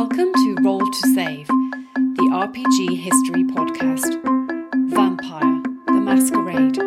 [0.00, 4.14] Welcome to Roll to Save, the RPG history podcast.
[4.92, 6.78] Vampire, the Masquerade.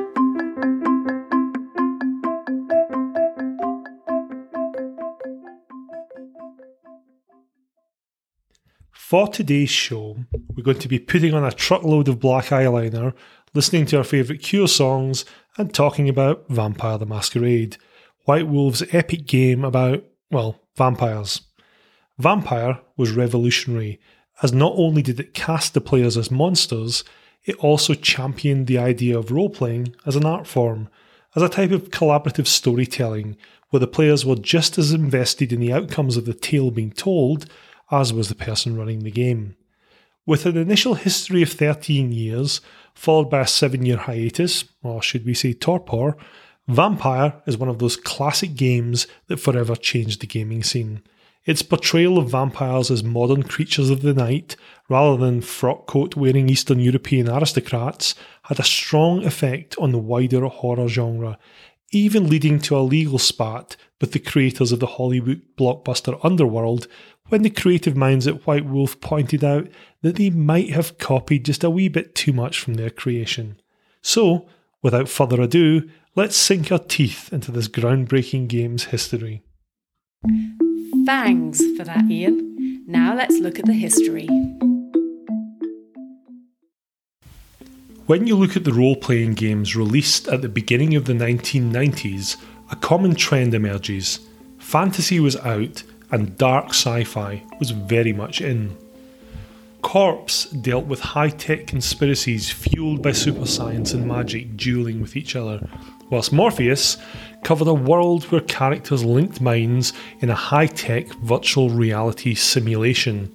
[8.94, 10.16] For today's show,
[10.56, 13.14] we're going to be putting on a truckload of black eyeliner,
[13.54, 15.26] listening to our favourite Cure songs,
[15.58, 17.76] and talking about Vampire the Masquerade,
[18.24, 21.42] White Wolf's epic game about, well, vampires.
[22.22, 24.00] Vampire was revolutionary,
[24.44, 27.04] as not only did it cast the players as monsters,
[27.46, 30.88] it also championed the idea of role playing as an art form,
[31.36, 33.36] as a type of collaborative storytelling
[33.72, 37.48] where the players were just as invested in the outcomes of the tale being told
[37.90, 39.56] as was the person running the game.
[40.28, 42.62] With an initial history of 13 years,
[42.94, 46.16] followed by a seven year hiatus, or should we say torpor,
[46.68, 51.02] Vampire is one of those classic games that forever changed the gaming scene.
[51.46, 54.56] Its portrayal of vampires as modern creatures of the night,
[54.90, 60.46] rather than frock coat wearing Eastern European aristocrats, had a strong effect on the wider
[60.46, 61.40] horror genre,
[61.92, 66.88] even leading to a legal spat with the creators of the Hollywood blockbuster Underworld
[67.30, 69.68] when the creative minds at White Wolf pointed out
[70.02, 73.60] that they might have copied just a wee bit too much from their creation.
[74.02, 74.48] So,
[74.82, 79.44] without further ado, let's sink our teeth into this groundbreaking game's history.
[81.06, 82.84] Thanks for that, Ian.
[82.88, 84.28] Now let's look at the history.
[88.06, 92.36] When you look at the role playing games released at the beginning of the 1990s,
[92.70, 94.20] a common trend emerges.
[94.58, 98.76] Fantasy was out and dark sci fi was very much in.
[99.82, 105.36] Corpse dealt with high tech conspiracies fueled by super science and magic dueling with each
[105.36, 105.68] other,
[106.10, 106.98] whilst Morpheus
[107.44, 113.34] covered a world where characters linked minds in a high tech virtual reality simulation.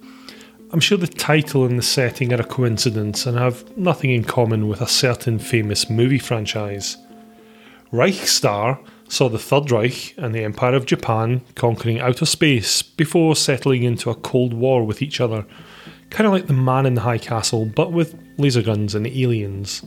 [0.71, 4.67] I'm sure the title and the setting are a coincidence and have nothing in common
[4.67, 6.97] with a certain famous movie franchise.
[7.91, 13.83] Reichstar saw the Third Reich and the Empire of Japan conquering outer space before settling
[13.83, 15.45] into a Cold War with each other,
[16.09, 19.83] kind of like the man in the high castle, but with laser guns and aliens.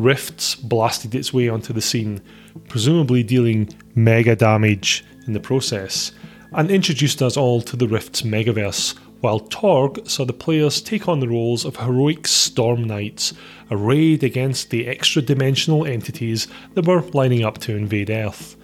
[0.00, 2.22] Rifts blasted its way onto the scene,
[2.68, 6.12] presumably dealing mega damage in the process,
[6.52, 11.20] and introduced us all to the Rift's megaverse, while Torg saw the players take on
[11.20, 13.34] the roles of heroic storm knights,
[13.70, 18.56] arrayed against the extra dimensional entities that were lining up to invade Earth.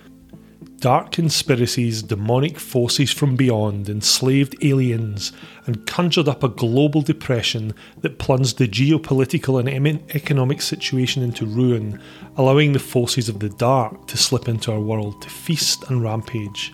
[0.78, 5.32] Dark conspiracies, demonic forces from beyond enslaved aliens
[5.64, 9.69] and conjured up a global depression that plunged the geopolitical and
[10.14, 12.00] economic situation into ruin,
[12.37, 16.72] allowing the forces of the dark to slip into our world to feast and rampage.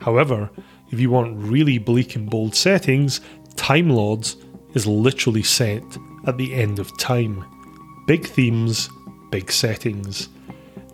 [0.00, 0.50] However,
[0.90, 3.20] if you want really bleak and bold settings,
[3.54, 4.36] Time Lords
[4.74, 5.82] is literally set
[6.26, 7.44] at the end of time.
[8.06, 8.90] Big themes,
[9.30, 10.28] big settings.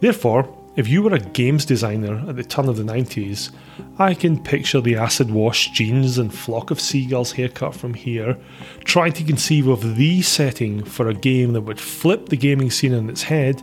[0.01, 3.51] Therefore, if you were a games designer at the turn of the 90s,
[3.99, 8.39] I can picture the acid wash jeans and flock of seagulls haircut from here,
[8.85, 12.95] trying to conceive of the setting for a game that would flip the gaming scene
[12.95, 13.63] on its head.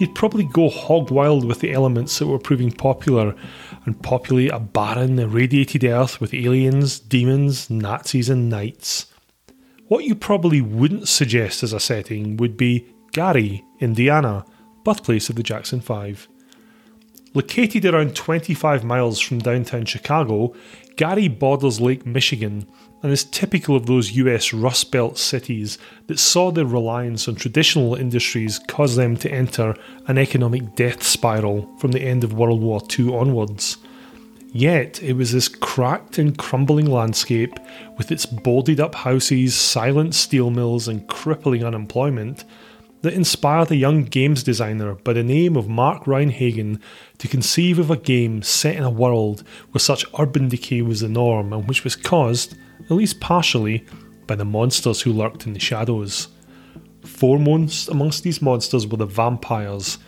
[0.00, 3.36] You'd probably go hog wild with the elements that were proving popular
[3.84, 9.06] and populate a barren, irradiated Earth with aliens, demons, Nazis, and knights.
[9.86, 14.44] What you probably wouldn't suggest as a setting would be Gary, Indiana,
[14.84, 16.28] birthplace of the Jackson 5.
[17.32, 20.52] Located around 25 miles from downtown Chicago,
[20.96, 22.66] Gary borders Lake Michigan
[23.02, 27.94] and is typical of those US Rust Belt cities that saw their reliance on traditional
[27.94, 29.76] industries cause them to enter
[30.08, 33.78] an economic death spiral from the end of World War II onwards.
[34.52, 37.54] Yet it was this cracked and crumbling landscape,
[37.96, 42.44] with its boarded up houses, silent steel mills, and crippling unemployment,
[43.02, 46.80] that inspired a young games designer by the name of Mark Rein-Hagen
[47.18, 51.08] to conceive of a game set in a world where such urban decay was the
[51.08, 53.86] norm and which was caused, at least partially,
[54.26, 56.28] by the monsters who lurked in the shadows.
[57.04, 59.98] Foremost amongst these monsters were the vampires,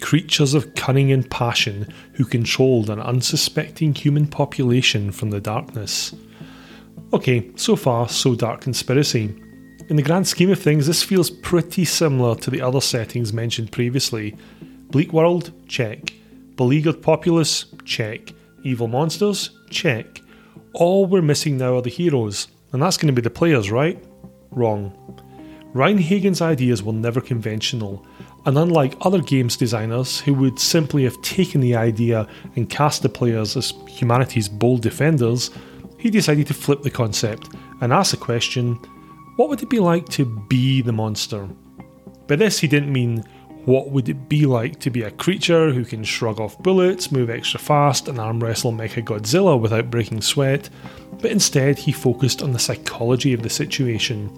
[0.00, 6.14] creatures of cunning and passion who controlled an unsuspecting human population from the darkness.
[7.12, 9.34] Okay, so far, so dark conspiracy.
[9.88, 13.70] In the grand scheme of things, this feels pretty similar to the other settings mentioned
[13.70, 14.36] previously.
[14.90, 15.52] Bleak World?
[15.68, 16.12] Check.
[16.56, 17.66] Beleaguered Populace?
[17.84, 18.32] Check.
[18.64, 19.50] Evil Monsters?
[19.70, 20.22] Check.
[20.72, 24.02] All we're missing now are the heroes, and that's going to be the players, right?
[24.50, 24.92] Wrong.
[25.72, 28.04] Rein-Hagen's ideas were never conventional,
[28.44, 33.08] and unlike other games designers who would simply have taken the idea and cast the
[33.08, 35.50] players as humanity's bold defenders,
[35.98, 37.48] he he decided to flip the concept
[37.80, 38.78] and ask the question
[39.36, 41.48] what would it be like to be the monster?
[42.26, 43.22] By this, he didn't mean
[43.66, 47.28] what would it be like to be a creature who can shrug off bullets, move
[47.28, 50.70] extra fast, and arm wrestle Mecha Godzilla without breaking sweat,
[51.20, 54.30] but instead he focused on the psychology of the situation.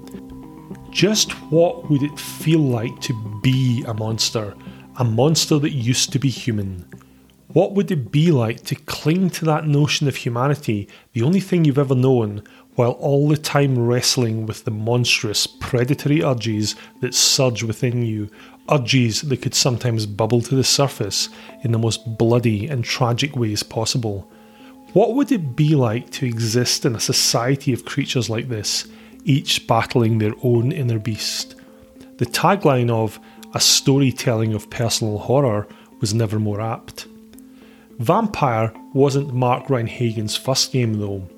[0.91, 4.55] Just what would it feel like to be a monster?
[4.97, 6.85] A monster that used to be human.
[7.49, 11.65] What would it be like to cling to that notion of humanity, the only thing
[11.65, 12.43] you've ever known,
[12.79, 18.31] while all the time wrestling with the monstrous, predatory urges that surge within you,
[18.71, 21.29] urges that could sometimes bubble to the surface
[21.65, 24.31] in the most bloody and tragic ways possible?
[24.93, 28.87] What would it be like to exist in a society of creatures like this,
[29.25, 31.57] each battling their own inner beast?
[32.19, 33.19] The tagline of
[33.55, 35.67] a storytelling of personal horror
[36.01, 37.09] was never more apt.
[37.99, 41.29] Vampire wasn't Mark Rein-Hagen's first game though.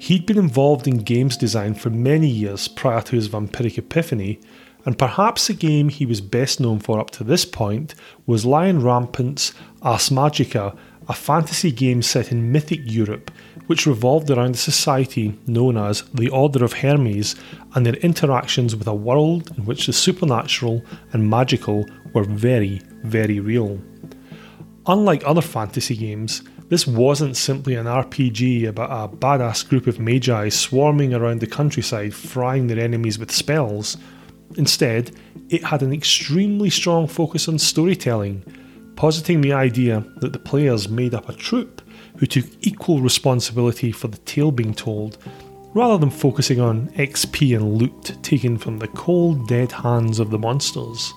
[0.00, 4.40] He'd been involved in games design for many years prior to his vampiric epiphany,
[4.86, 7.94] and perhaps the game he was best known for up to this point
[8.24, 9.52] was Lion Rampant's
[9.82, 10.74] Ars Magica,
[11.06, 13.30] a fantasy game set in mythic Europe
[13.66, 17.36] which revolved around a society known as the Order of Hermes
[17.74, 20.82] and their interactions with a world in which the supernatural
[21.12, 23.78] and magical were very, very real.
[24.86, 30.48] Unlike other fantasy games, this wasn't simply an RPG about a badass group of magi
[30.48, 33.96] swarming around the countryside frying their enemies with spells.
[34.56, 35.10] Instead,
[35.48, 38.44] it had an extremely strong focus on storytelling,
[38.94, 41.82] positing the idea that the players made up a troupe
[42.18, 45.18] who took equal responsibility for the tale being told,
[45.74, 50.38] rather than focusing on XP and loot taken from the cold, dead hands of the
[50.38, 51.12] monsters.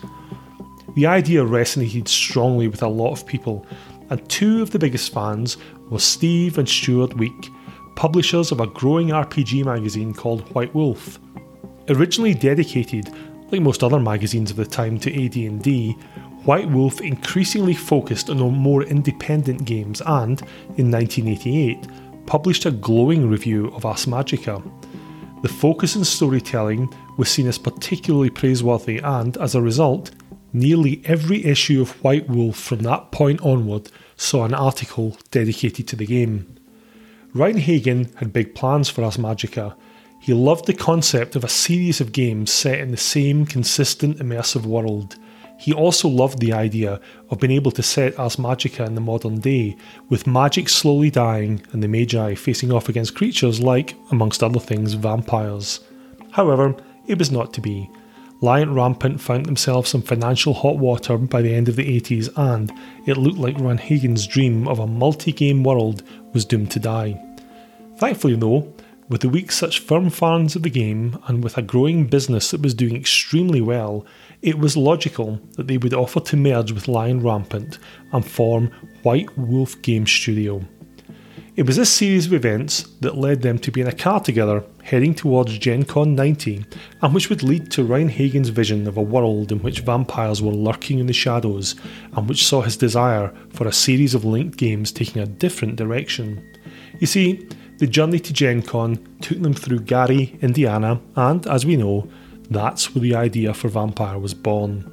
[0.95, 3.67] The idea resonated strongly with a lot of people,
[4.09, 5.57] and two of the biggest fans
[5.89, 7.50] were Steve and Stuart Wieck,
[7.95, 11.19] publishers of a growing RPG magazine called White Wolf.
[11.89, 13.09] Originally dedicated,
[13.51, 15.91] like most other magazines of the time, to AD&D,
[16.45, 20.41] White Wolf increasingly focused on more independent games and,
[20.77, 21.88] in 1988,
[22.25, 24.61] published a glowing review of Ars Magica.
[25.41, 30.11] The focus in storytelling was seen as particularly praiseworthy, and as a result,
[30.53, 35.95] nearly every issue of White Wolf from that point onward saw an article dedicated to
[35.95, 36.55] the game.
[37.33, 39.75] Rein-Hagen had big plans for Ars Magica.
[40.21, 44.65] He loved the concept of a series of games set in the same consistent immersive
[44.65, 45.17] world.
[45.57, 49.39] He also loved the idea of being able to set Ars Magica in the modern
[49.39, 49.75] day,
[50.09, 54.94] with magic slowly dying and the Magi facing off against creatures like, amongst other things,
[54.94, 55.79] vampires.
[56.31, 56.75] However,
[57.07, 57.89] it was not to be.
[58.41, 62.71] Lion Rampant found themselves in financial hot water by the end of the 80s, and
[63.06, 66.03] it looked like Rein-Hagen's dream of a multi game world
[66.33, 67.21] was doomed to die.
[67.97, 68.74] Thankfully, though,
[69.09, 72.62] with the Wiecks such firm fans of the game, and with a growing business that
[72.62, 74.06] was doing extremely well,
[74.41, 77.79] it was logical that they would offer to merge with Lion Rampant
[78.12, 78.71] and form
[79.03, 80.63] White Wolf Game Studio.
[81.55, 84.63] It was this series of events that led them to be in a car together
[84.81, 86.65] heading towards Gen Con 90
[87.03, 90.97] and which would lead to Rein-Hagen's vision of a world in which vampires were lurking
[90.97, 91.75] in the shadows
[92.13, 96.43] and which saw his desire for a series of linked games taking a different direction.
[97.00, 101.75] You see, the journey to Gen Con took them through Gary, Indiana, and as we
[101.75, 102.10] know,
[102.50, 104.92] that's where the idea for Vampire was born.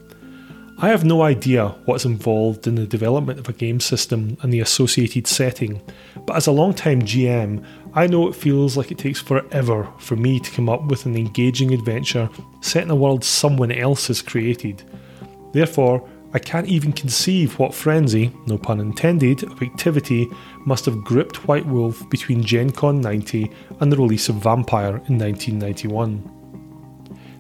[0.83, 4.61] I have no idea what's involved in the development of a game system and the
[4.61, 5.83] associated setting,
[6.25, 10.41] but as a long-time GM, I know it feels like it takes forever for me
[10.41, 12.31] to come up with an engaging adventure
[12.63, 14.83] set in a world someone else has created.
[15.53, 20.31] Therefore, I can't even conceive what frenzy, no pun intended, of activity
[20.65, 25.19] must have gripped White Wolf between Gen Con 90 and the release of Vampire in
[25.19, 26.39] 1991.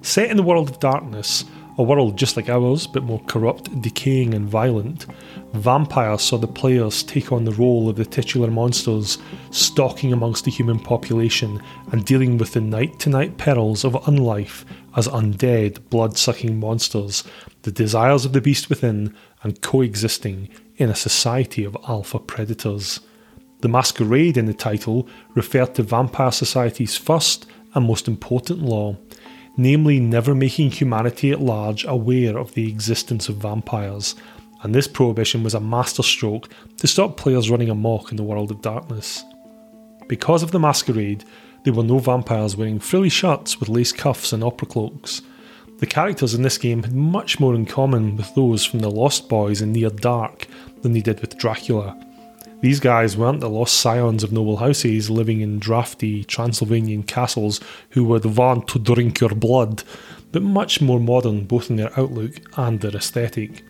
[0.02, 1.46] Set in the world of darkness,
[1.80, 5.06] a world just like ours but more corrupt, decaying, and violent,
[5.54, 9.16] Vampire saw the players take on the role of the titular monsters,
[9.50, 11.60] stalking amongst the human population
[11.90, 17.24] and dealing with the night to night perils of unlife as undead, blood sucking monsters,
[17.62, 23.00] the desires of the beast within, and coexisting in a society of alpha predators.
[23.60, 28.96] The masquerade in the title referred to Vampire Society's first and most important law
[29.56, 34.14] namely never making humanity at large aware of the existence of vampires,
[34.62, 38.62] and this prohibition was a masterstroke to stop players running amok in the world of
[38.62, 39.24] darkness.
[40.08, 41.24] Because of the masquerade,
[41.64, 45.22] there were no vampires wearing frilly shirts with lace cuffs and opera cloaks.
[45.78, 49.28] The characters in this game had much more in common with those from the Lost
[49.28, 50.46] Boys and Near Dark
[50.82, 51.98] than they did with Dracula.
[52.60, 57.58] These guys weren't the lost scions of noble houses living in drafty Transylvanian castles
[57.90, 59.82] who would want to drink your blood,
[60.30, 63.64] but much more modern both in their outlook and their aesthetic.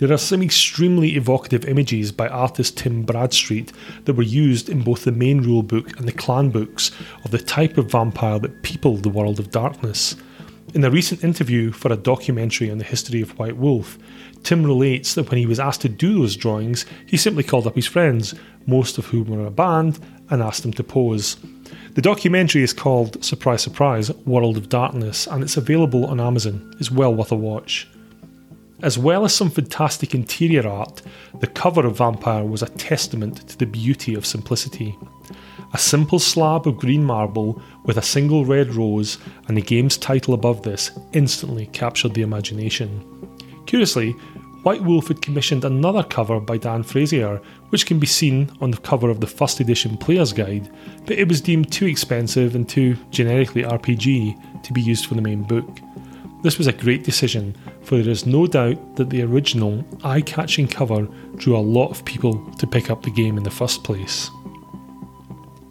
[0.00, 3.72] There are some extremely evocative images by artist Tim Bradstreet
[4.04, 6.90] that were used in both the main rulebook and the clan books
[7.24, 10.16] of the type of vampire that peopled the world of darkness.
[10.74, 13.98] In a recent interview for a documentary on the history of White Wolf,
[14.42, 17.74] Tim relates that when he was asked to do those drawings, he simply called up
[17.74, 18.34] his friends,
[18.66, 19.98] most of whom were in a band,
[20.28, 21.38] and asked them to pose.
[21.94, 26.74] The documentary is called, surprise, surprise, World of Darkness, and it's available on Amazon.
[26.78, 27.88] It's well worth a watch.
[28.82, 31.00] As well as some fantastic interior art,
[31.40, 34.94] the cover of Vampire was a testament to the beauty of simplicity.
[35.74, 40.32] A simple slab of green marble with a single red rose and the game's title
[40.32, 43.04] above this instantly captured the imagination.
[43.66, 44.14] Curiously,
[44.62, 48.78] White Wolf had commissioned another cover by Dan Frazier, which can be seen on the
[48.78, 50.70] cover of the first edition Player's Guide,
[51.06, 55.22] but it was deemed too expensive and too generically RPG to be used for the
[55.22, 55.68] main book.
[56.42, 60.68] This was a great decision, for there is no doubt that the original, eye catching
[60.68, 64.30] cover drew a lot of people to pick up the game in the first place.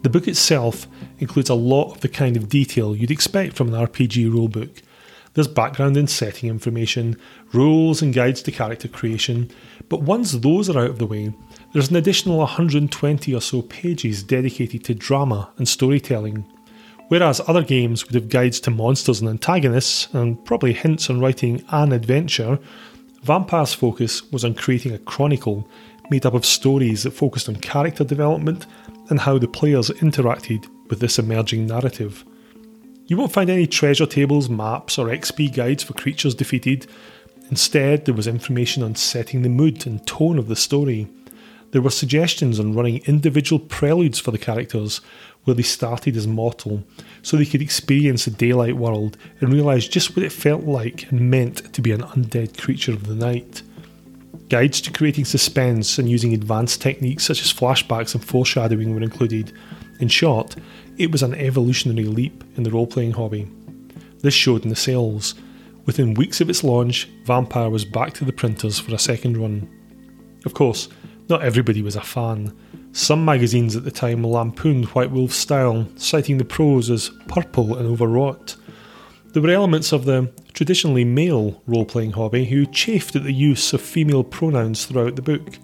[0.02, 0.86] The book itself
[1.18, 4.82] includes a lot of the kind of detail you'd expect from an RPG rulebook.
[5.34, 7.16] There's background and setting information,
[7.52, 9.50] rules and guides to character creation,
[9.88, 11.32] but once those are out of the way,
[11.72, 16.44] there's an additional 120 or so pages dedicated to drama and storytelling.
[17.08, 21.64] Whereas other games would have guides to monsters and antagonists, and probably hints on writing
[21.70, 22.58] an adventure,
[23.22, 25.68] Vampire's focus was on creating a chronicle
[26.10, 28.66] made up of stories that focused on character development
[29.08, 32.24] and how the players interacted with this emerging narrative.
[33.06, 36.86] You won't find any treasure tables, maps, or XP guides for creatures defeated.
[37.50, 41.08] Instead, there was information on setting the mood and tone of the story.
[41.70, 45.00] There were suggestions on running individual preludes for the characters,
[45.44, 46.84] where they started as mortal,
[47.22, 51.30] so they could experience the daylight world and realise just what it felt like and
[51.30, 53.62] meant to be an undead creature of the night.
[54.48, 59.52] Guides to creating suspense and using advanced techniques such as flashbacks and foreshadowing were included.
[60.00, 60.56] In short,
[60.96, 63.46] it was an evolutionary leap in the role playing hobby.
[64.20, 65.34] This showed in the sales.
[65.84, 69.68] Within weeks of its launch, Vampire was back to the printers for a second run.
[70.44, 70.88] Of course,
[71.28, 72.56] not everybody was a fan.
[72.92, 77.86] Some magazines at the time lampooned White Wolf's style, citing the prose as purple and
[77.86, 78.56] overwrought.
[79.32, 83.72] There were elements of the traditionally male role playing hobby who chafed at the use
[83.72, 85.56] of female pronouns throughout the book.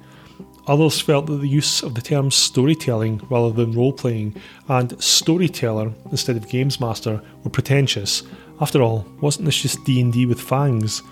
[0.68, 5.92] Others felt that the use of the terms storytelling rather than role playing and storyteller
[6.12, 8.22] instead of games master were pretentious.
[8.60, 11.02] After all, wasn't this just D&D with fangs?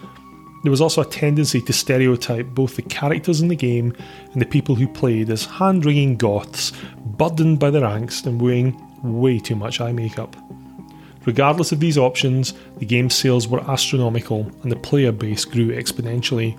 [0.63, 3.97] There was also a tendency to stereotype both the characters in the game
[4.33, 6.73] and the people who played as hand wringing goths,
[7.05, 10.37] burdened by their angst and wearing way too much eye makeup.
[11.25, 16.59] Regardless of these options, the game's sales were astronomical and the player base grew exponentially.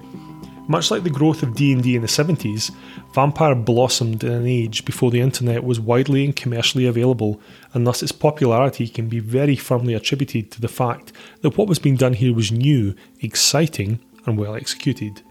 [0.69, 2.71] Much like the growth of D&D in the 70s,
[3.13, 7.41] Vampire blossomed in an age before the internet was widely and commercially available,
[7.73, 11.79] and thus its popularity can be very firmly attributed to the fact that what was
[11.79, 15.21] being done here was new, exciting, and well executed.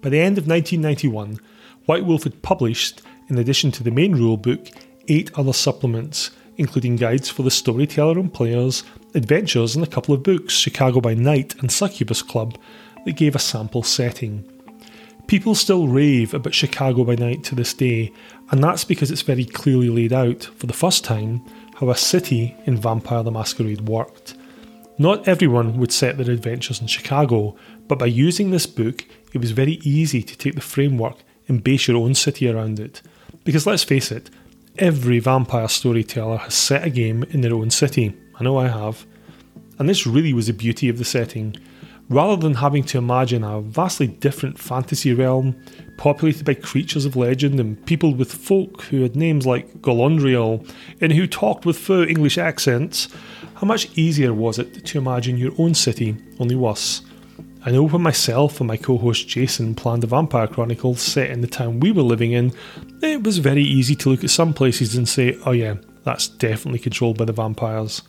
[0.00, 1.40] By the end of 1991,
[1.86, 4.72] White Wolf had published, in addition to the main rulebook,
[5.08, 6.30] eight other supplements,
[6.60, 11.14] including guides for the storyteller and players, adventures, and a couple of books, Chicago by
[11.14, 12.58] Night and Succubus Club,
[13.06, 14.44] that gave a sample setting.
[15.26, 18.12] People still rave about Chicago by Night to this day,
[18.50, 21.40] and that's because it's very clearly laid out, for the first time,
[21.76, 24.34] how a city in Vampire the Masquerade worked.
[24.98, 27.56] Not everyone would set their adventures in Chicago,
[27.88, 31.16] but by using this book, it was very easy to take the framework
[31.48, 33.00] and base your own city around it.
[33.44, 34.28] Because let's face it,
[34.78, 38.14] every vampire storyteller has set a game in their own city.
[38.38, 39.06] I know I have.
[39.78, 41.56] And this really was the beauty of the setting.
[42.08, 45.54] Rather than having to imagine a vastly different fantasy realm,
[45.96, 50.68] populated by creatures of legend and peopled with folk who had names like Golondriel
[51.00, 53.08] and who talked with faux English accents,
[53.54, 57.02] how much easier was it to imagine your own city, only worse?
[57.62, 61.42] I know when myself and my co host Jason planned the Vampire Chronicles set in
[61.42, 62.52] the town we were living in,
[63.02, 65.74] it was very easy to look at some places and say, oh yeah,
[66.04, 68.00] that's definitely controlled by the vampires.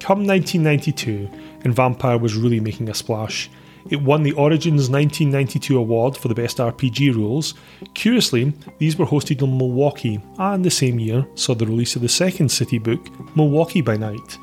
[0.00, 1.28] Come 1992,
[1.62, 3.48] and Vampire was really making a splash.
[3.88, 7.54] It won the Origins 1992 award for the best RPG rules.
[7.94, 12.08] Curiously, these were hosted in Milwaukee, and the same year saw the release of the
[12.08, 14.38] second city book, Milwaukee by Night.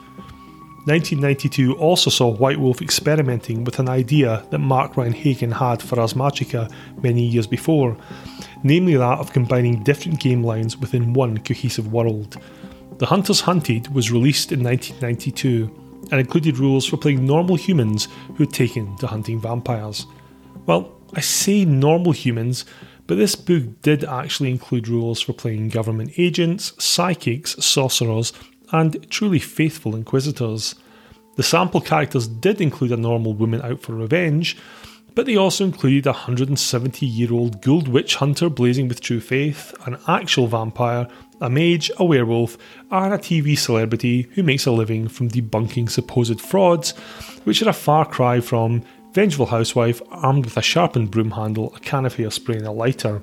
[0.87, 6.15] 1992 also saw White Wolf experimenting with an idea that Mark Rein-Hagen had for Ars
[6.15, 7.97] many years before,
[8.63, 12.37] namely that of combining different game lines within one cohesive world.
[12.99, 18.45] The Hunters Hunted was released in 1992 and included rules for playing normal humans who
[18.45, 20.07] had taken to hunting vampires.
[20.67, 22.63] Well, I say normal humans,
[23.07, 28.31] but this book did actually include rules for playing government agents, psychics, sorcerers,
[28.71, 30.75] and truly faithful inquisitors.
[31.35, 34.57] The sample characters did include a normal woman out for revenge,
[35.13, 39.73] but they also included a 170 year old ghoul witch hunter blazing with true faith,
[39.85, 41.07] an actual vampire,
[41.41, 42.57] a mage, a werewolf,
[42.91, 46.91] and a TV celebrity who makes a living from debunking supposed frauds,
[47.43, 48.83] which are a far cry from
[49.13, 53.21] vengeful housewife armed with a sharpened broom handle, a can of hairspray, and a lighter.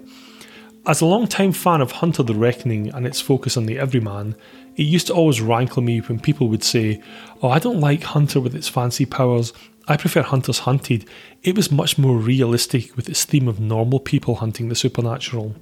[0.87, 4.35] As a long-time fan of Hunter the Reckoning and its focus on the everyman,
[4.76, 7.02] it used to always rankle me when people would say,
[7.43, 9.52] Oh, I don't like Hunter with its fancy powers.
[9.87, 11.09] I prefer Hunters Hunted.
[11.43, 15.54] It was much more realistic with its theme of normal people hunting the supernatural.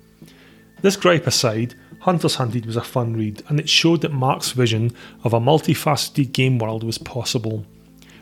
[0.80, 4.92] This gripe aside, Hunters Hunted was a fun read, and it showed that Mark's vision
[5.22, 7.64] of a multifaceted game world was possible.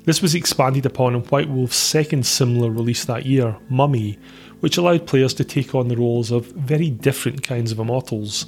[0.04, 4.18] This was expanded upon in White Wolf's second similar release that year, Mummy,
[4.60, 8.46] which allowed players to take on the roles of very different kinds of immortals.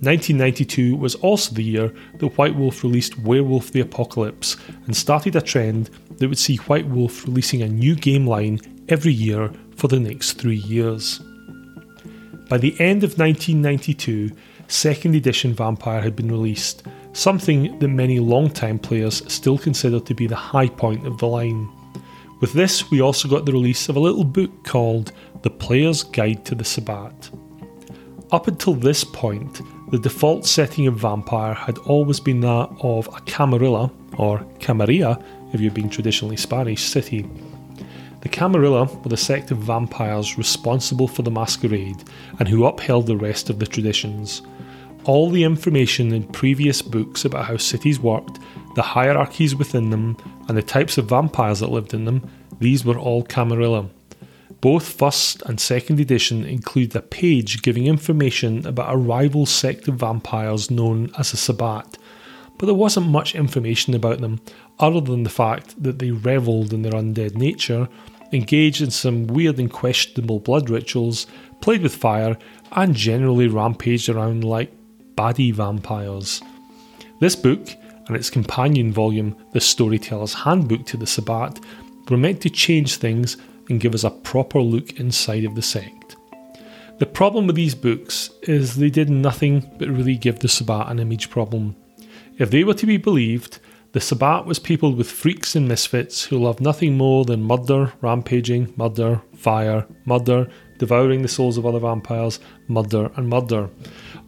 [0.00, 5.42] 1992 was also the year that White Wolf released Werewolf the Apocalypse and started a
[5.42, 10.00] trend that would see White Wolf releasing a new game line every year for the
[10.00, 11.20] next three years.
[12.48, 14.30] By the end of 1992,
[14.68, 20.26] second edition Vampire had been released, something that many long-time players still consider to be
[20.26, 21.68] the high point of the line.
[22.40, 26.46] With this, we also got the release of a little book called The Player's Guide
[26.46, 27.30] to the Sabbat.
[28.32, 29.60] Up until this point,
[29.90, 35.20] the default setting of vampire had always been that of a camarilla, or camarilla
[35.52, 37.28] if you're being traditionally Spanish, city.
[38.20, 42.04] The camarilla were the sect of vampires responsible for the masquerade
[42.38, 44.42] and who upheld the rest of the traditions.
[45.04, 48.38] All the information in previous books about how cities worked,
[48.76, 52.98] the hierarchies within them, and the types of vampires that lived in them, these were
[52.98, 53.88] all camarilla.
[54.60, 59.96] Both first and second edition include a page giving information about a rival sect of
[59.96, 61.98] vampires known as the Sabbat,
[62.58, 64.40] but there wasn't much information about them
[64.78, 67.88] other than the fact that they revelled in their undead nature,
[68.32, 71.26] engaged in some weird and questionable blood rituals,
[71.62, 72.36] played with fire,
[72.72, 74.72] and generally rampaged around like
[75.14, 76.42] baddie vampires.
[77.20, 77.68] This book
[78.06, 81.60] and its companion volume, The Storyteller's Handbook to the Sabbat,
[82.08, 83.36] were meant to change things
[83.70, 86.16] and give us a proper look inside of the sect.
[86.98, 90.98] The problem with these books is they did nothing but really give the Sabbat an
[90.98, 91.76] image problem.
[92.36, 93.58] If they were to be believed,
[93.92, 98.74] the Sabbat was peopled with freaks and misfits who loved nothing more than murder, rampaging,
[98.76, 103.70] murder, fire, murder, devouring the souls of other vampires, murder, and murder.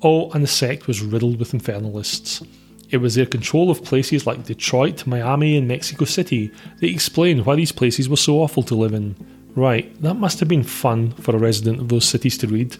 [0.02, 2.46] Oh, and the sect was riddled with infernalists.
[2.92, 7.56] It was their control of places like Detroit, Miami, and Mexico City that explained why
[7.56, 9.16] these places were so awful to live in.
[9.56, 12.76] Right, that must have been fun for a resident of those cities to read.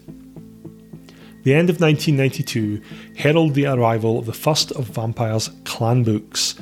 [1.45, 2.83] The end of 1992
[3.17, 6.57] heralded the arrival of the first of Vampire's clan books.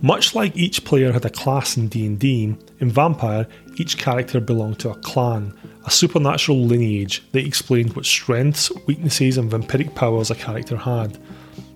[0.00, 4.90] Much like each player had a class in D&D, in Vampire each character belonged to
[4.90, 5.52] a clan,
[5.84, 11.18] a supernatural lineage that explained what strengths, weaknesses and vampiric powers a character had.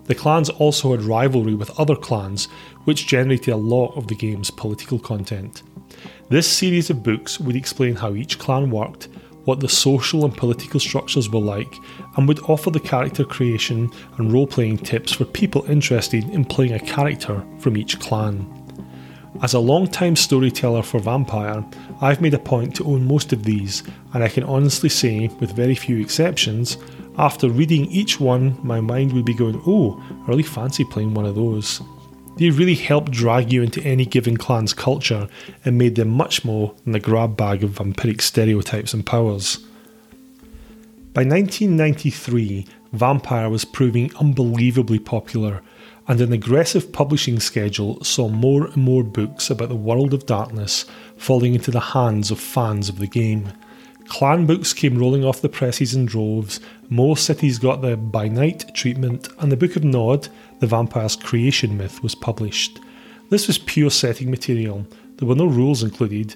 [0.08, 2.46] The clans also had rivalry with other clans,
[2.84, 5.62] which generated a lot of the game's political content.
[6.30, 9.08] This series of books would explain how each clan worked,
[9.44, 11.74] what the social and political structures were like,
[12.16, 16.72] and would offer the character creation and role playing tips for people interested in playing
[16.72, 18.46] a character from each clan.
[19.42, 21.64] As a long-time storyteller for Vampire,
[22.00, 23.82] I've made a point to own most of these,
[24.14, 26.78] and I can honestly say, with very few exceptions,
[27.18, 31.26] after reading each one, my mind would be going, oh, I really fancy playing one
[31.26, 31.82] of those.
[32.36, 35.28] They really helped drag you into any given clan's culture
[35.64, 39.56] and made them much more than a grab bag of vampiric stereotypes and powers.
[41.14, 45.62] By 1993, Vampire was proving unbelievably popular,
[46.06, 50.86] and an aggressive publishing schedule saw more and more books about the world of darkness
[51.16, 53.52] falling into the hands of fans of the game.
[54.08, 58.74] Clan books came rolling off the presses in droves, more cities got the by night
[58.74, 60.28] treatment, and the Book of Nod,
[60.60, 62.80] the vampire's creation myth, was published.
[63.30, 64.86] This was pure setting material,
[65.18, 66.34] there were no rules included,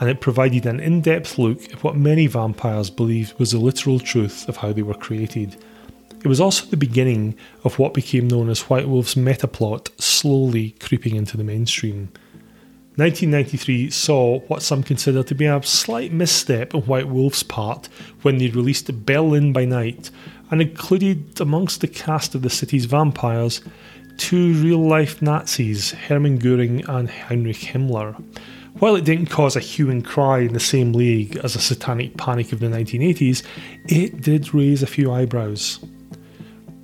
[0.00, 3.98] and it provided an in depth look at what many vampires believed was the literal
[3.98, 5.56] truth of how they were created.
[6.24, 11.16] It was also the beginning of what became known as White Wolf's metaplot slowly creeping
[11.16, 12.10] into the mainstream.
[12.96, 17.88] 1993 saw what some consider to be a slight misstep on White Wolf's part
[18.22, 20.10] when they released Berlin by Night
[20.50, 23.60] and included amongst the cast of the city's vampires
[24.16, 28.14] two real life Nazis, Hermann Goering and Heinrich Himmler.
[28.78, 32.16] While it didn't cause a hue and cry in the same league as a satanic
[32.16, 33.42] panic of the 1980s,
[33.86, 35.78] it did raise a few eyebrows.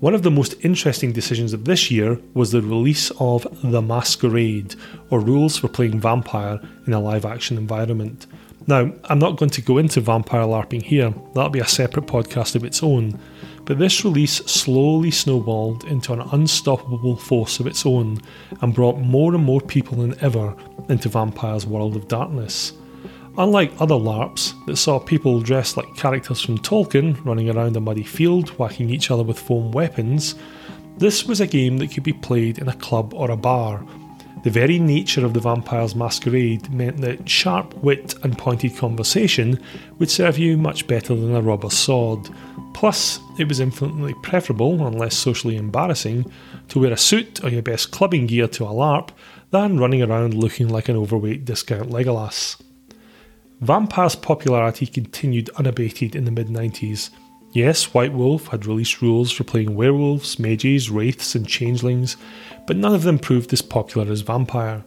[0.00, 4.74] One of the most interesting decisions of this year was the release of The Masquerade,
[5.10, 8.26] or rules for playing vampire in a live action environment.
[8.66, 12.56] Now, I'm not going to go into vampire LARPing here, that'll be a separate podcast
[12.56, 13.20] of its own,
[13.66, 18.22] but this release slowly snowballed into an unstoppable force of its own
[18.62, 20.56] and brought more and more people than ever
[20.88, 22.72] into Vampire's world of darkness.
[23.38, 28.02] Unlike other LARPs that saw people dressed like characters from Tolkien running around a muddy
[28.02, 30.34] field whacking each other with foam weapons,
[30.98, 33.84] this was a game that could be played in a club or a bar.
[34.42, 39.62] The very nature of the Vampire's Masquerade meant that sharp wit and pointed conversation
[39.98, 42.28] would serve you much better than a rubber sword.
[42.74, 46.30] Plus, it was infinitely preferable, and less socially embarrassing,
[46.68, 49.10] to wear a suit or your best clubbing gear to a LARP
[49.50, 52.56] than running around looking like an overweight discount Legolas.
[53.60, 57.10] Vampire's popularity continued unabated in the mid 90s.
[57.52, 62.16] Yes, White Wolf had released rules for playing werewolves, mages, wraiths, and changelings,
[62.66, 64.82] but none of them proved as popular as Vampire.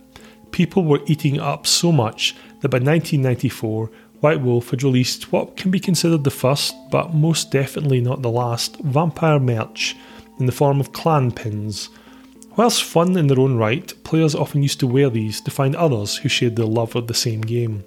[0.51, 5.69] People were eating up so much that by 1994, White Wolf had released what can
[5.69, 9.95] be considered the first, but most definitely not the last, vampire merch
[10.39, 11.89] in the form of clan pins.
[12.55, 16.17] Whilst fun in their own right, players often used to wear these to find others
[16.17, 17.83] who shared their love of the same game.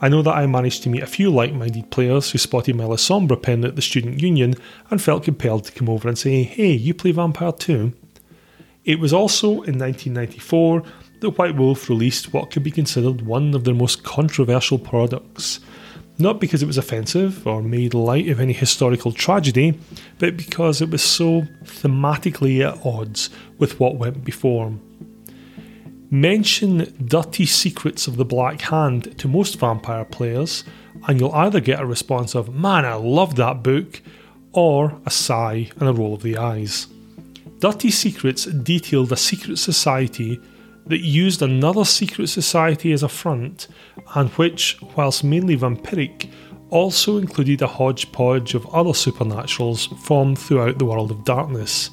[0.00, 2.84] I know that I managed to meet a few like minded players who spotted my
[2.84, 4.54] Lasombra pen at the Student Union
[4.90, 7.94] and felt compelled to come over and say, hey, you play Vampire too?
[8.84, 10.82] It was also in 1994
[11.20, 15.60] that White Wolf released what could be considered one of their most controversial products.
[16.18, 19.78] Not because it was offensive or made light of any historical tragedy,
[20.18, 24.74] but because it was so thematically at odds with what went before.
[26.10, 30.62] Mention Dirty Secrets of the Black Hand to most vampire players,
[31.08, 34.00] and you'll either get a response of, Man, I love that book,
[34.52, 36.86] or a sigh and a roll of the eyes.
[37.58, 40.40] Dirty Secrets detailed a secret society
[40.86, 43.66] that used another secret society as a front,
[44.14, 46.30] and which, whilst mainly vampiric,
[46.70, 51.90] also included a hodgepodge of other supernaturals from throughout the world of darkness.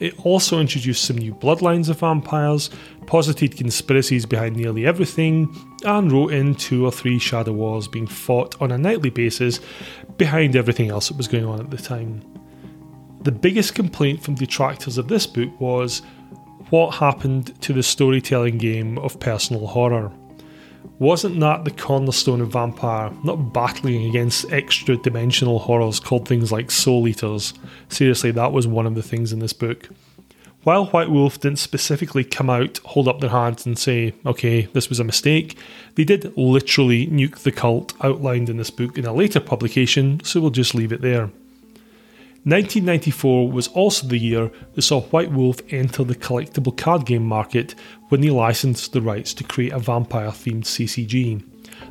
[0.00, 2.70] It also introduced some new bloodlines of vampires,
[3.06, 8.60] posited conspiracies behind nearly everything, and wrote in two or three shadow wars being fought
[8.60, 9.60] on a nightly basis
[10.16, 12.22] behind everything else that was going on at the time.
[13.22, 16.00] The biggest complaint from detractors of this book was
[16.70, 20.10] what happened to the storytelling game of personal horror.
[20.98, 26.70] Wasn't that the cornerstone of Vampire, not battling against extra dimensional horrors called things like
[26.70, 27.54] Soul Eaters?
[27.88, 29.88] Seriously, that was one of the things in this book.
[30.62, 34.90] While White Wolf didn't specifically come out, hold up their hands, and say, okay, this
[34.90, 35.56] was a mistake,
[35.94, 40.38] they did literally nuke the cult outlined in this book in a later publication, so
[40.38, 41.30] we'll just leave it there.
[42.44, 47.74] 1994 was also the year that saw White Wolf enter the collectible card game market
[48.10, 51.42] when they licensed the rights to create a vampire themed CCG.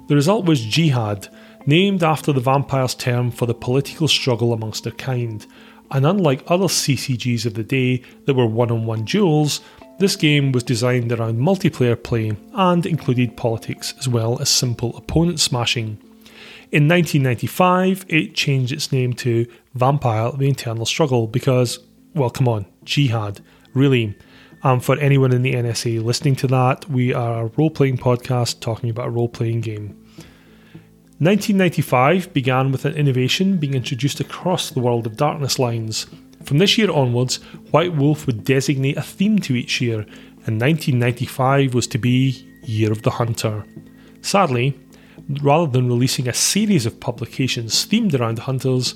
[0.07, 1.27] The result was Jihad,
[1.65, 5.45] named after the vampire's term for the political struggle amongst their kind.
[5.91, 9.61] And unlike other CCGs of the day that were one on one duels,
[9.99, 15.39] this game was designed around multiplayer play and included politics as well as simple opponent
[15.39, 15.97] smashing.
[16.71, 21.79] In 1995, it changed its name to Vampire The Eternal Struggle because,
[22.13, 23.41] well, come on, Jihad,
[23.73, 24.15] really.
[24.61, 28.59] And for anyone in the NSA listening to that, we are a role playing podcast
[28.59, 29.95] talking about a role playing game.
[31.19, 36.07] 1995 began with an innovation being introduced across the World of Darkness lines.
[36.43, 37.37] From this year onwards,
[37.71, 39.99] White Wolf would designate a theme to each year,
[40.45, 43.65] and 1995 was to be Year of the Hunter.
[44.21, 44.77] Sadly,
[45.41, 48.95] rather than releasing a series of publications themed around hunters,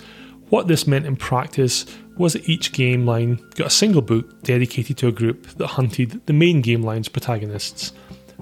[0.50, 1.86] what this meant in practice
[2.18, 6.26] was that each game line got a single book dedicated to a group that hunted
[6.26, 7.92] the main game line's protagonists.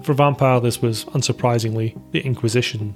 [0.02, 2.94] For Vampire, this was, unsurprisingly, the Inquisition.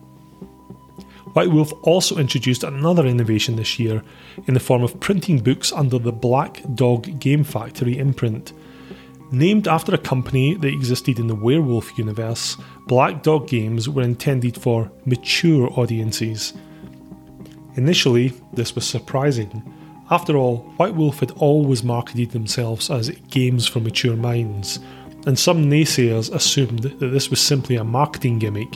[1.32, 4.02] White Wolf also introduced another innovation this year
[4.46, 8.52] in the form of printing books under the Black Dog Game Factory imprint.
[9.32, 14.56] Named after a company that existed in the werewolf universe, Black Dog games were intended
[14.56, 16.54] for mature audiences.
[17.76, 19.62] Initially, this was surprising.
[20.10, 24.78] After all, White Wolf had always marketed themselves as games for mature minds.
[25.26, 28.72] and some naysayers assumed that this was simply a marketing gimmick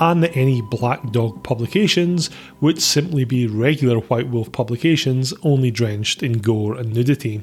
[0.00, 2.30] and that any Black Dog publications
[2.62, 7.42] would simply be regular White Wolf publications only drenched in gore and nudity.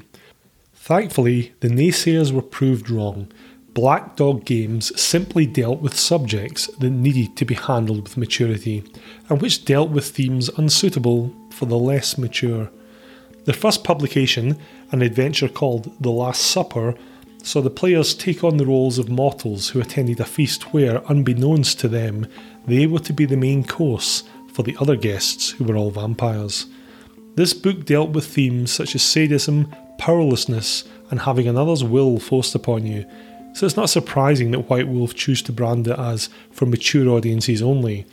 [0.74, 3.30] Thankfully, the naysayers were proved wrong.
[3.74, 8.82] Black Dog games simply dealt with subjects that needed to be handled with maturity,
[9.28, 12.68] and which dealt with themes unsuitable for the less mature.
[13.44, 14.58] Their first publication,
[14.90, 16.96] an adventure called The Last Supper,
[17.42, 21.78] saw the players take on the roles of mortals who attended a feast where, unbeknownst
[21.80, 22.26] to them,
[22.66, 26.66] they were to be the main course for the other guests who were all vampires.
[27.36, 32.86] This book dealt with themes such as sadism, powerlessness, and having another's will forced upon
[32.86, 33.06] you,
[33.52, 37.62] so it's not surprising that White Wolf choose to brand it as for mature audiences
[37.62, 38.06] only.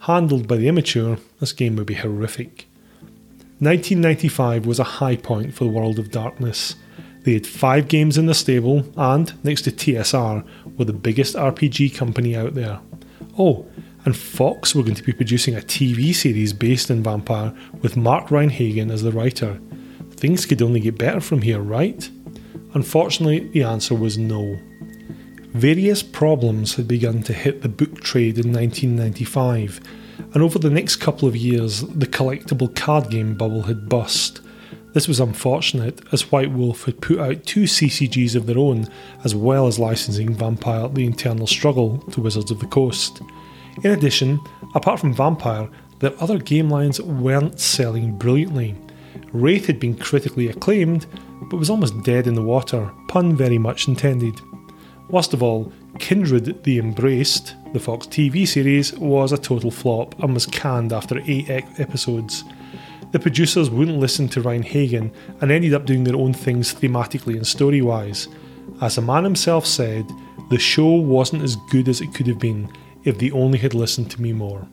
[0.00, 2.66] Handled by the immature, this game would be horrific.
[3.60, 6.74] 1995 was a high point for the World of Darkness.
[7.22, 10.44] They had five games in the stable and, next to TSR,
[10.76, 12.80] were the biggest RPG company out there.
[13.38, 13.66] Oh,
[14.04, 18.32] and Fox were going to be producing a TV series based in Vampire with Mark
[18.32, 19.60] Rein-Hagen as the writer.
[20.10, 22.10] Things could only get better from here, right?
[22.74, 24.58] Unfortunately, the answer was no.
[25.54, 29.80] Various problems had begun to hit the book trade in 1995,
[30.32, 34.40] and over the next couple of years, the collectible card game bubble had burst.
[34.94, 38.88] This was unfortunate, as White Wolf had put out two CCGs of their own,
[39.24, 43.20] as well as licensing Vampire The Eternal Struggle to Wizards of the Coast.
[43.84, 44.40] In addition,
[44.74, 48.74] apart from Vampire, their other game lines weren't selling brilliantly.
[49.32, 51.06] Wraith had been critically acclaimed,
[51.50, 54.40] but was almost dead in the water, pun very much intended.
[55.12, 60.32] Worst of all, Kindred the Embraced, the Fox TV series, was a total flop and
[60.32, 62.44] was canned after eight episodes.
[63.10, 67.46] The producers wouldn't listen to Rein-Hagen and ended up doing their own things thematically and
[67.46, 68.26] story wise.
[68.80, 70.10] As the man himself said,
[70.48, 72.72] the show wasn't as good as it could have been
[73.04, 74.66] if they only had listened to me more.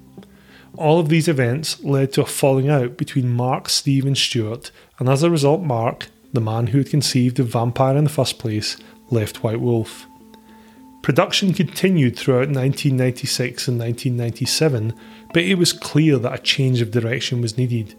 [0.77, 5.09] All of these events led to a falling out between Mark, Steve, and Stuart, and
[5.09, 8.77] as a result, Mark, the man who had conceived of Vampire in the first place,
[9.11, 10.05] left White Wolf.
[11.01, 14.93] Production continued throughout 1996 and 1997,
[15.33, 17.95] but it was clear that a change of direction was needed,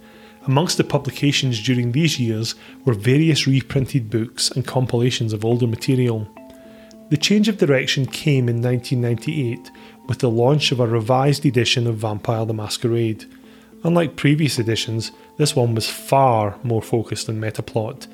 [0.47, 2.55] Amongst the publications during these years
[2.87, 6.27] were various reprinted books and compilations of older material.
[7.11, 9.71] The change of direction came in 1998
[10.07, 13.27] with the launch of a revised edition of Vampire the Masquerade.
[13.85, 18.07] Unlike previous editions, this one was far more focused on metaplot,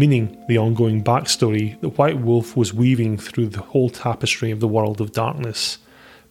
[0.00, 4.72] meaning the ongoing backstory that White Wolf was weaving through the whole tapestry of the
[4.76, 5.76] world of darkness.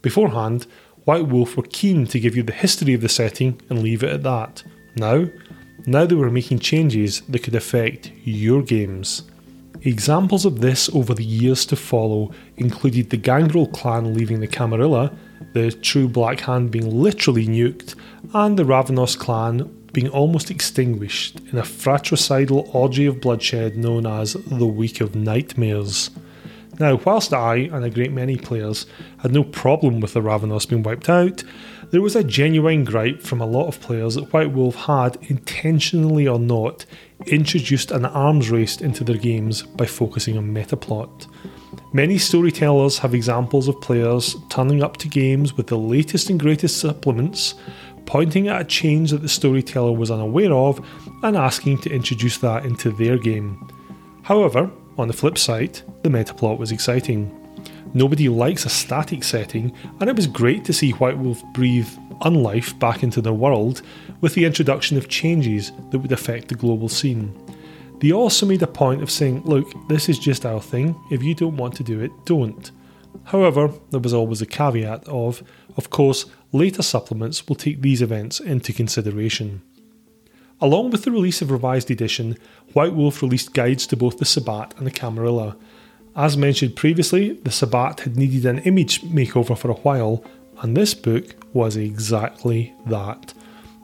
[0.01, 0.65] Beforehand,
[1.05, 4.11] White Wolf were keen to give you the history of the setting and leave it
[4.11, 4.63] at that.
[4.95, 5.27] Now,
[5.85, 9.29] now they were making changes that could affect your games.
[9.83, 15.15] Examples of this over the years to follow included the Gangrel clan leaving the Camarilla,
[15.53, 17.93] the True Black Hand being literally nuked,
[18.33, 24.31] and the Ravnos clan being almost extinguished in a fratricidal orgy of bloodshed known as
[24.31, 26.09] the Week of Nightmares.
[26.79, 28.85] Now, whilst I and a great many players
[29.17, 31.43] had no problem with the Ravnos being wiped out,
[31.91, 36.29] there was a genuine gripe from a lot of players that White Wolf had, intentionally
[36.29, 36.85] or not,
[37.25, 41.27] introduced an arms race into their games by focusing on metaplot.
[41.91, 46.77] Many storytellers have examples of players turning up to games with the latest and greatest
[46.77, 47.55] supplements,
[48.09, 50.83] pointing at a change that the storyteller was unaware of,
[51.21, 53.69] and asking to introduce that into their game.
[54.23, 54.67] However,
[54.97, 57.29] on the flip side, the metaplot was exciting.
[57.93, 61.87] Nobody likes a static setting, and it was great to see White Wolf breathe
[62.21, 63.83] unlife back into their world
[64.21, 67.31] with the introduction of changes that would affect the global scene.
[67.99, 71.35] They also made a point of saying, look, this is just our thing, if you
[71.35, 72.71] don't want to do it, don't.
[73.25, 75.43] However, there was always a caveat of,
[75.77, 79.61] of course, later supplements will take these events into consideration.
[80.61, 82.37] Along with the release of Revised Edition,
[82.73, 85.55] White Wolf released guides to both the Sabbat and the Camarilla,
[86.15, 90.23] as mentioned previously, the Sabbat had needed an image makeover for a while,
[90.61, 93.33] and this book was exactly that.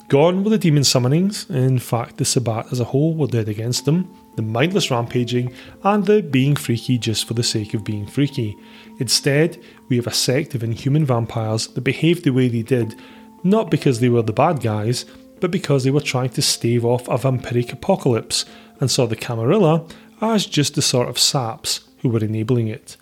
[0.10, 3.86] Gone were the demon summonings, in fact, the Sabbat as a whole were dead against
[3.86, 8.56] them, the mindless rampaging, and the being freaky just for the sake of being freaky.
[9.00, 12.96] Instead, we have a sect of inhuman vampires that behaved the way they did,
[13.44, 15.06] not because they were the bad guys,
[15.40, 18.46] but because they were trying to stave off a vampiric apocalypse,
[18.80, 19.88] and saw the Camarilla
[20.22, 22.98] as just the sort of saps who were enabling it.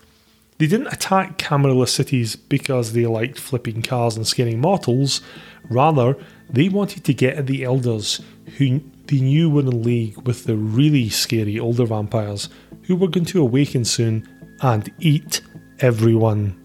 [0.58, 5.22] They didn't attack Camarilla cities because they liked flipping cars and scaring mortals,
[5.70, 6.18] rather,
[6.50, 8.22] they wanted to get at the elders
[8.58, 12.50] who they knew in league with the really scary older vampires
[12.84, 14.28] who were going to awaken soon
[14.62, 15.42] and eat
[15.80, 16.60] everyone.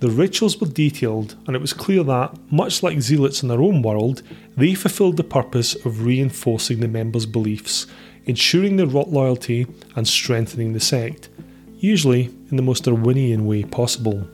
[0.00, 3.82] The rituals were detailed, and it was clear that, much like zealots in their own
[3.82, 4.22] world,
[4.56, 7.88] they fulfilled the purpose of reinforcing the members' beliefs,
[8.24, 11.30] ensuring their loyalty, and strengthening the sect,
[11.78, 14.24] usually in the most Darwinian way possible.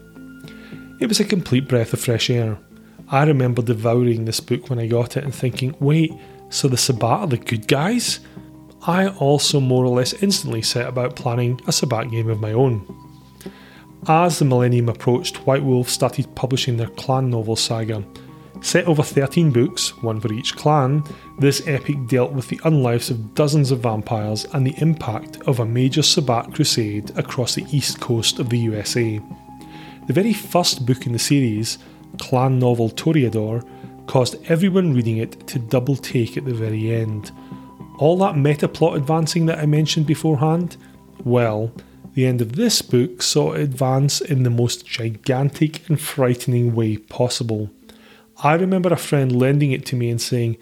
[1.00, 2.58] It was a complete breath of fresh air.
[3.08, 6.12] I remember devouring this book when I got it and thinking, wait,
[6.50, 8.20] so the Sabbat are the good guys?
[8.86, 12.86] I also more or less instantly set about planning a Sabbat game of my own.
[14.06, 18.04] As the millennium approached, White Wolf started publishing their clan novel saga.
[18.60, 21.02] Set over 13 books, one for each clan,
[21.38, 25.66] this epic dealt with the unlives of dozens of vampires and the impact of a
[25.66, 29.20] major Sabbat crusade across the east coast of the USA.
[30.06, 31.78] The very first book in the series,
[32.18, 33.66] clan novel Toreador,
[34.06, 37.30] caused everyone reading it to double take at the very end.
[37.98, 40.76] All that meta plot advancing that I mentioned beforehand?
[41.24, 41.72] Well,
[42.14, 46.96] the end of this book saw it advance in the most gigantic and frightening way
[46.96, 47.70] possible.
[48.42, 50.56] I remember a friend lending it to me and saying,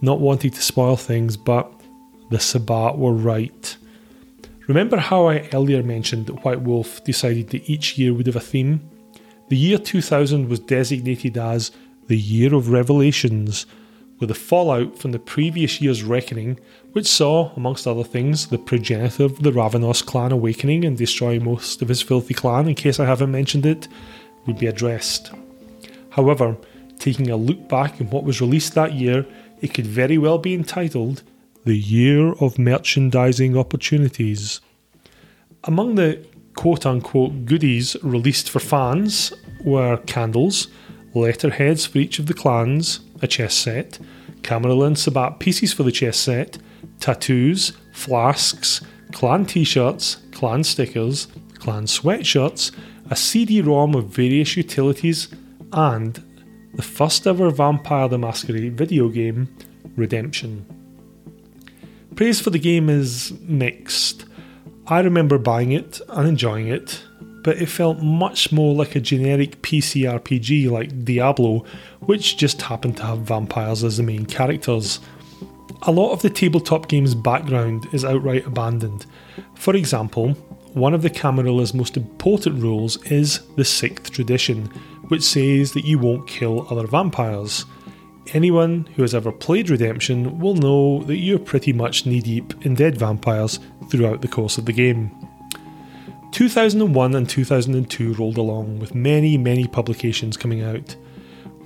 [0.00, 1.72] not wanting to spoil things, but
[2.30, 3.76] the Sabbat were right.
[4.66, 8.40] Remember how I earlier mentioned that White Wolf decided that each year would have a
[8.40, 8.80] theme?
[9.48, 11.70] The year 2000 was designated as
[12.08, 13.66] the Year of Revelations,
[14.18, 16.58] with the fallout from the previous year's reckoning,
[16.92, 21.82] which saw, amongst other things, the progenitor of the Ravnos clan awakening and destroying most
[21.82, 23.88] of his filthy clan, in case I haven't mentioned it,
[24.46, 25.32] would be addressed.
[26.10, 26.56] However,
[26.98, 29.26] taking a look back on what was released that year,
[29.60, 31.22] it could very well be entitled
[31.64, 34.60] The Year of Merchandising Opportunities.
[35.64, 40.68] Among the quote unquote goodies released for fans were candles,
[41.16, 43.98] letterheads for each of the clans, a chess set,
[44.42, 46.58] Camarilla Sabbat pieces for the chess set,
[47.00, 52.70] tattoos, flasks, clan t shirts, clan stickers, clan sweatshirts,
[53.10, 55.28] a CD ROM of various utilities,
[55.72, 56.22] and
[56.74, 59.48] the first ever Vampire the Masquerade video game,
[59.96, 60.66] Redemption.
[62.14, 64.26] Praise for the game is mixed.
[64.86, 67.02] I remember buying it and enjoying it,
[67.46, 71.64] but it felt much more like a generic PC RPG like Diablo,
[72.00, 74.98] which just happened to have vampires as the main characters.
[75.82, 79.06] A lot of the tabletop game's background is outright abandoned.
[79.54, 80.30] For example,
[80.72, 84.64] one of the Camarilla's most important rules is the sixth tradition,
[85.06, 87.64] which says that you won't kill other vampires.
[88.34, 92.74] Anyone who has ever played Redemption will know that you're pretty much knee deep in
[92.74, 95.12] dead vampires throughout the course of the game.
[96.32, 100.96] 2001 and 2002 rolled along, with many, many publications coming out.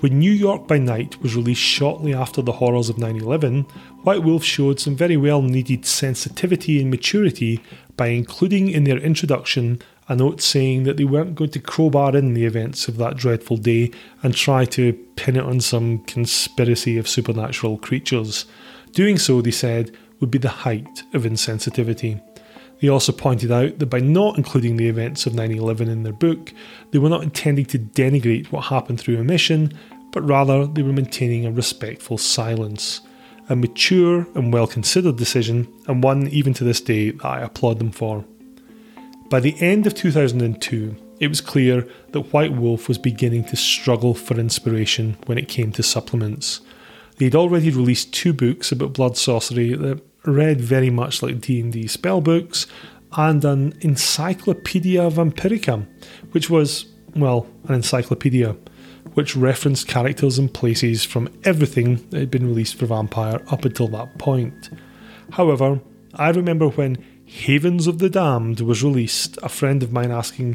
[0.00, 3.62] When New York by Night was released shortly after the horrors of 9 11,
[4.02, 7.62] White Wolf showed some very well needed sensitivity and maturity
[7.96, 12.32] by including in their introduction a note saying that they weren't going to crowbar in
[12.32, 13.90] the events of that dreadful day
[14.22, 18.46] and try to pin it on some conspiracy of supernatural creatures.
[18.92, 22.22] Doing so, they said, would be the height of insensitivity.
[22.80, 26.12] They also pointed out that by not including the events of 9 11 in their
[26.12, 26.52] book,
[26.90, 29.72] they were not intending to denigrate what happened through omission,
[30.12, 33.02] but rather they were maintaining a respectful silence.
[33.48, 37.78] A mature and well considered decision, and one even to this day that I applaud
[37.78, 38.24] them for.
[39.28, 44.14] By the end of 2002, it was clear that White Wolf was beginning to struggle
[44.14, 46.62] for inspiration when it came to supplements.
[47.18, 52.66] They'd already released two books about blood sorcery that read very much like D&D spellbooks,
[53.16, 55.86] and an Encyclopedia Vampirica,
[56.32, 58.56] which was, well, an encyclopedia,
[59.14, 63.88] which referenced characters and places from everything that had been released for Vampire up until
[63.88, 64.70] that point.
[65.32, 65.80] However,
[66.14, 70.54] I remember when Havens of the Damned was released, a friend of mine asking,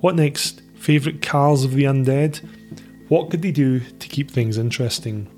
[0.00, 0.62] What next?
[0.74, 2.40] Favourite cars of the undead?
[3.08, 5.28] What could they do to keep things interesting?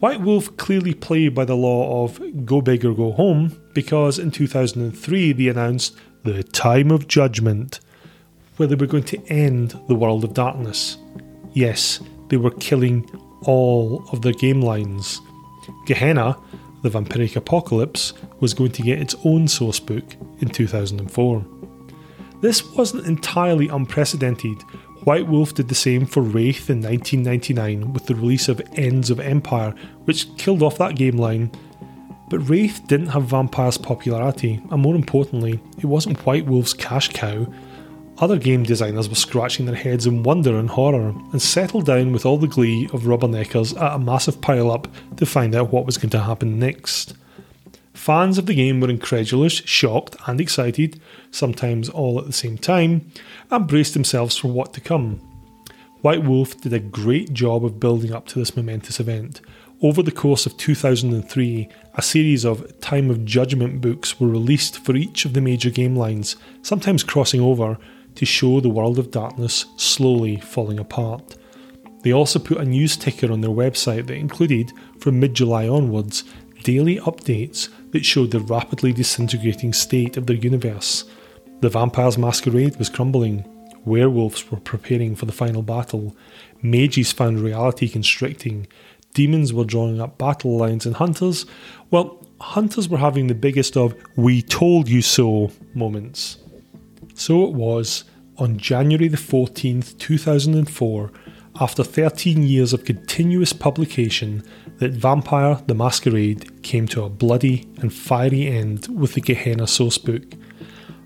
[0.00, 4.30] White Wolf clearly played by the law of go big or go home because in
[4.30, 7.80] 2003 they announced the Time of Judgment,
[8.56, 10.98] where they were going to end the world of darkness.
[11.52, 13.10] Yes, they were killing
[13.42, 15.20] all of their game lines.
[15.86, 16.36] Gehenna,
[16.82, 21.44] the vampiric apocalypse, was going to get its own sourcebook in 2004.
[22.40, 24.62] This wasn't entirely unprecedented
[25.04, 29.20] White Wolf did the same for Wraith in 1999 with the release of Ends of
[29.20, 29.74] Empire,
[30.04, 31.50] which killed off that game line.
[32.28, 37.46] But Wraith didn't have Vampire's popularity, and more importantly, it wasn't White Wolf's cash cow.
[38.18, 42.26] Other game designers were scratching their heads in wonder and horror, and settled down with
[42.26, 45.96] all the glee of rubberneckers at a massive pile up to find out what was
[45.96, 47.14] going to happen next.
[47.98, 51.00] Fans of the game were incredulous, shocked, and excited,
[51.32, 53.10] sometimes all at the same time,
[53.50, 55.20] and braced themselves for what to come.
[56.00, 59.40] White Wolf did a great job of building up to this momentous event.
[59.82, 64.94] Over the course of 2003, a series of Time of Judgment books were released for
[64.94, 67.78] each of the major game lines, sometimes crossing over
[68.14, 71.36] to show the world of darkness slowly falling apart.
[72.02, 76.22] They also put a news ticker on their website that included, from mid July onwards,
[76.62, 81.04] daily updates that showed the rapidly disintegrating state of their universe.
[81.60, 83.44] The Vampire's Masquerade was crumbling,
[83.84, 86.16] werewolves were preparing for the final battle,
[86.62, 88.66] mages found reality constricting,
[89.14, 91.46] demons were drawing up battle lines, and hunters,
[91.90, 96.38] well, hunters were having the biggest of we told you so moments.
[97.14, 98.04] So it was
[98.36, 101.10] on January the 14th, 2004
[101.60, 104.44] after 13 years of continuous publication
[104.78, 110.40] that Vampire the Masquerade came to a bloody and fiery end with the Gehenna Sourcebook.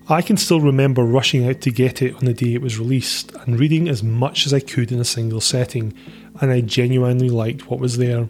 [0.09, 3.33] I can still remember rushing out to get it on the day it was released
[3.45, 5.93] and reading as much as I could in a single setting,
[6.41, 8.27] and I genuinely liked what was there.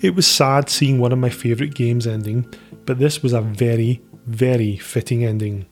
[0.00, 2.52] It was sad seeing one of my favourite games ending,
[2.86, 5.66] but this was a very, very fitting ending.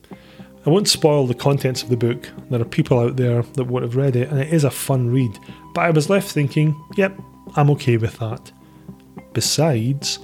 [0.66, 3.82] I won't spoil the contents of the book, there are people out there that would
[3.82, 5.38] have read it, and it is a fun read,
[5.74, 7.18] but I was left thinking, yep,
[7.56, 8.52] I'm okay with that.
[9.32, 10.16] Besides,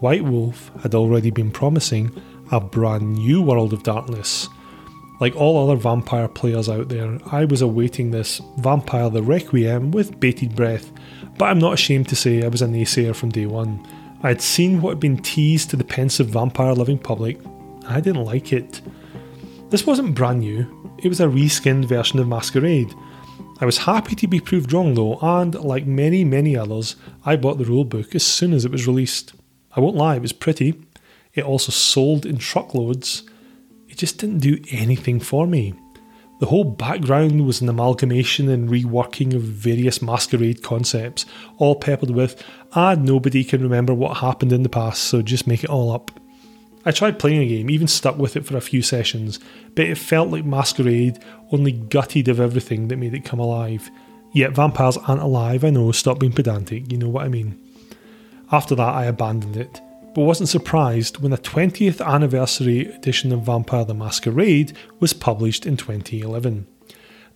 [0.00, 2.10] White Wolf had already been promising
[2.50, 4.48] a brand new world of darkness.
[5.20, 10.18] Like all other vampire players out there, I was awaiting this Vampire the Requiem with
[10.18, 10.90] bated breath,
[11.38, 13.86] but I'm not ashamed to say I was a naysayer from day one.
[14.22, 17.40] I had seen what had been teased to the pensive vampire loving public,
[17.88, 18.80] I didn't like it.
[19.70, 22.94] This wasn't brand new, it was a reskinned version of Masquerade.
[23.60, 27.58] I was happy to be proved wrong though, and like many, many others, I bought
[27.58, 29.34] the rulebook as soon as it was released.
[29.76, 30.74] I won't lie, it was pretty.
[31.34, 33.22] It also sold in truckloads.
[33.88, 35.74] It just didn't do anything for me.
[36.40, 41.24] The whole background was an amalgamation and reworking of various masquerade concepts,
[41.58, 42.42] all peppered with,
[42.72, 46.10] ah, nobody can remember what happened in the past, so just make it all up.
[46.84, 49.38] I tried playing a game, even stuck with it for a few sessions,
[49.74, 51.18] but it felt like Masquerade
[51.52, 53.90] only gutted of everything that made it come alive.
[54.32, 57.58] Yet vampires aren't alive, I know, stop being pedantic, you know what I mean.
[58.50, 59.80] After that, I abandoned it,
[60.14, 65.76] but wasn't surprised when the 20th anniversary edition of Vampire the Masquerade was published in
[65.76, 66.66] 2011.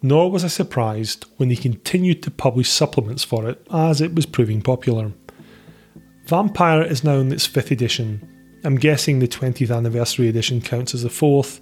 [0.03, 4.27] Nor was I surprised when they continued to publish supplements for it, as it was
[4.27, 5.13] proving popular.
[6.25, 8.29] Vampire is now in its fifth edition,
[8.67, 11.61] I'm guessing the 20th anniversary edition counts as the fourth,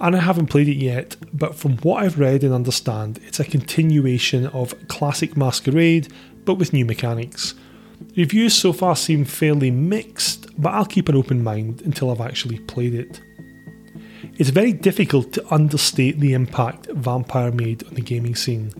[0.00, 3.44] and I haven't played it yet, but from what I've read and understand, it's a
[3.44, 6.10] continuation of classic Masquerade,
[6.46, 7.54] but with new mechanics.
[8.16, 12.58] Reviews so far seem fairly mixed, but I'll keep an open mind until I've actually
[12.60, 13.20] played it.
[14.38, 18.72] It's very difficult to understate the impact Vampire made on the gaming scene.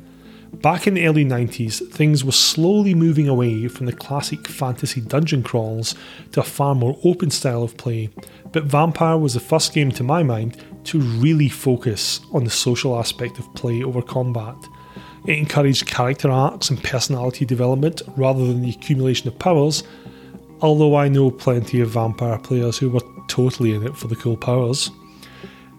[0.62, 5.42] Back in the early 90s, things were slowly moving away from the classic fantasy dungeon
[5.42, 5.94] crawls
[6.32, 8.09] to a far more open style of play,
[8.52, 12.98] but Vampire was the first game to my mind to really focus on the social
[12.98, 14.57] aspect of play over combat.
[15.26, 19.84] It encouraged character arcs and personality development rather than the accumulation of powers,
[20.62, 24.36] although I know plenty of vampire players who were totally in it for the cool
[24.36, 24.90] powers.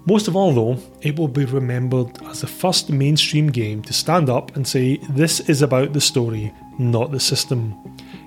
[0.07, 4.29] Most of all, though, it will be remembered as the first mainstream game to stand
[4.29, 7.75] up and say this is about the story, not the system.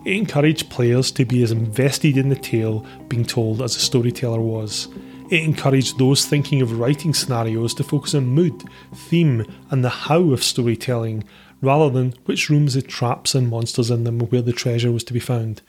[0.05, 4.43] It encouraged players to be as invested in the tale being told as the storyteller
[4.43, 4.89] was.
[5.31, 8.63] It encouraged those thinking of writing scenarios to focus on mood,
[8.95, 11.25] theme, and the how of storytelling,
[11.63, 15.15] rather than which rooms had traps and monsters in them where the treasure was to
[15.15, 15.63] be found.